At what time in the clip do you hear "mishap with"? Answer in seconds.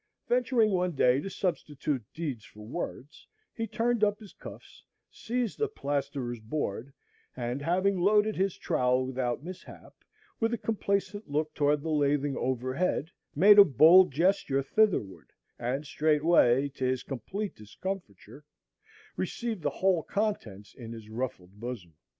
9.43-10.55